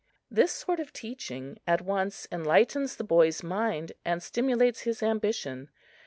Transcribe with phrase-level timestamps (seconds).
[0.31, 5.69] This sort of teaching at once enlightens the boy's mind and stimulates his ambition.